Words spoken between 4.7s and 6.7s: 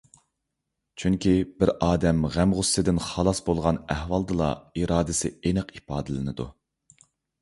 ئىرادىسى ئېنىق ئىپادىلىنىدۇ.